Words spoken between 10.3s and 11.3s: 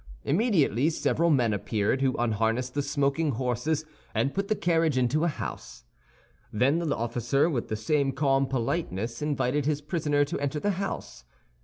enter the house.